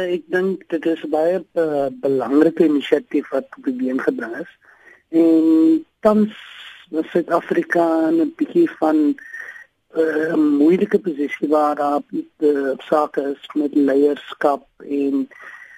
[0.00, 4.52] Ek dink dit is baie uh, belangrike inisiatief wat op die been gebring is.
[5.12, 6.32] En tans
[6.90, 8.96] is Suid-Afrika 'n bietjie van
[10.00, 12.00] uh, 'n moeilike posisie waar daar
[12.38, 15.28] uh, sake is met leierskap en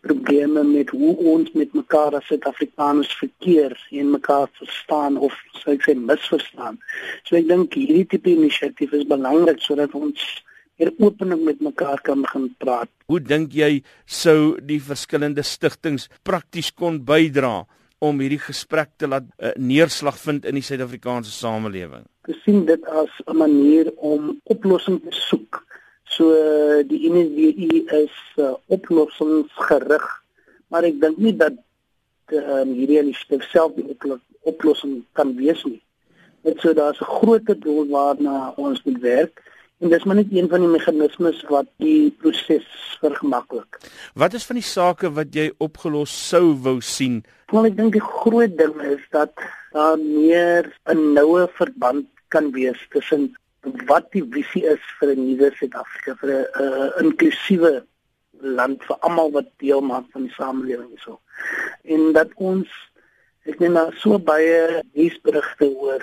[0.00, 5.84] probleme met hoe ons met mekaar as Suid-Afrikaners verkeer en mekaar verstaan of sou ek
[5.84, 6.80] sê misverstaan.
[7.24, 10.24] So ek dink hierdie tipe inisiatief is belangrik sodat ons
[10.76, 12.90] hier openlik met mekaar kan begin praat.
[13.06, 17.66] Hoe dink jy sou die verskillende stigtings prakties kon bydra
[17.98, 22.04] om hierdie gesprek te laat uh, neerslag vind in die Suid-Afrikaanse samelewing?
[22.28, 25.66] Ek sien dit as 'n manier om oplossings te soek
[26.16, 26.32] So
[26.88, 30.04] die NSBU is uh, oplossingsgerig,
[30.72, 31.58] maar ek dink nie dat
[32.32, 34.14] um, hierdie initiatief self die
[34.48, 35.82] oplossing kan wees nie.
[36.46, 39.42] Dit sou daar's 'n groot doel waarna ons moet werk
[39.80, 42.66] en dis maar net een van die meganismes wat die proses
[43.00, 43.80] vergemaklik.
[44.14, 47.22] Wat is van die sake wat jy opgelos sou wou sien?
[47.52, 49.34] Want ek dink die groot ding is dat
[49.76, 53.36] daar meer 'n noue verband kan wees tussen
[53.86, 57.84] wat die visie is vir 'n nuwe Suid-Afrika vir 'n uh, inklusiewe
[58.40, 61.20] land vir almal wat deel maak van die samelewing hierso.
[61.84, 62.68] En dat ons
[63.44, 66.02] ek net nou so baie nuusberigte hoor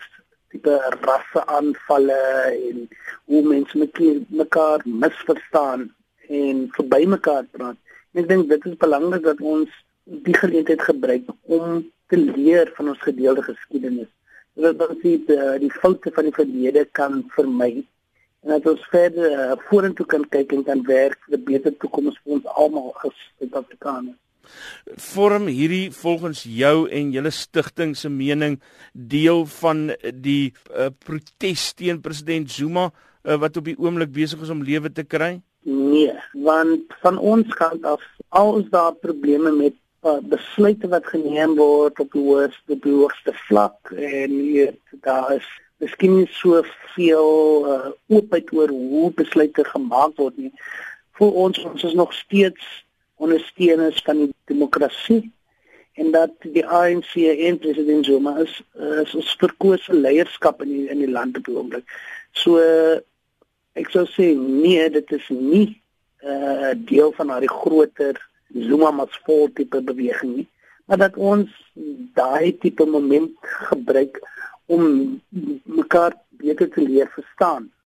[0.53, 2.21] tipe rasse aanvalle
[2.69, 2.87] en
[3.25, 3.89] hoe mense
[4.27, 5.87] mekaar misverstaan
[6.27, 7.77] en verby mekaar praat.
[8.13, 9.69] En ek dink dit is belangrik dat ons
[10.03, 14.11] die geleentheid gebruik om te leer van ons gedeelde geskiedenis
[14.53, 17.83] dat ons die, eh, die foute van die verlede kan vermy
[18.43, 22.17] en dat ons verder uh, vorentoe kan kyk en kan werk vir 'n beter toekoms
[22.23, 24.19] vir ons almal as Suid-Afrikaners.
[24.99, 28.59] Vorm hierdie volgens jou en julle stigting se mening
[28.91, 32.91] deel van die uh, protes teen president Zuma
[33.23, 35.37] uh, wat op die oomblik besig is om lewe te kry?
[35.63, 41.55] Nee, want van ons kant af al is daar probleme met uh, besluite wat geneem
[41.55, 44.73] word op die hoogste die hoogste vlak en hier
[45.05, 45.47] daar is
[45.83, 47.29] miskien nie soveel
[47.67, 50.51] uh, oopheid oor hoe besluite gemaak word nie.
[51.19, 52.67] Vir ons ons is nog steeds
[53.23, 55.23] ondersteuners van die demokrasie
[56.01, 58.59] en dat die ANC en president Zuma is
[59.13, 61.97] is verkose leierskap in die, in die land op die oomblik.
[62.33, 62.97] So uh,
[63.79, 65.81] ek sou sê nee, dit is nie
[66.23, 68.15] 'n uh, deel van daai groter
[68.53, 70.47] Zuma fall tipe beweging nie,
[70.85, 71.49] maar dat ons
[72.13, 74.21] daai tipe moment gebruik
[74.65, 74.83] om
[75.63, 77.72] mekaar beter te leer verstaan